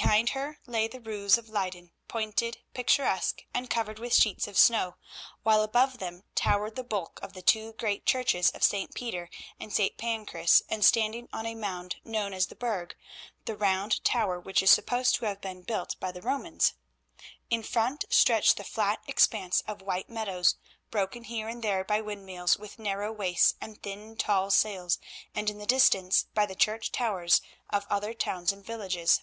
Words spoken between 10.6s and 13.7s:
and standing on a mound known as the Burg, the